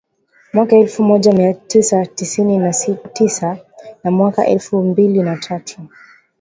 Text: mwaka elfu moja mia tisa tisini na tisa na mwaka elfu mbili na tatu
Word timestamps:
mwaka 0.53 0.75
elfu 0.77 1.03
moja 1.03 1.33
mia 1.33 1.53
tisa 1.53 2.05
tisini 2.05 2.57
na 2.57 2.73
tisa 3.13 3.57
na 4.03 4.11
mwaka 4.11 4.45
elfu 4.47 4.83
mbili 4.83 5.23
na 5.23 5.37
tatu 5.37 5.81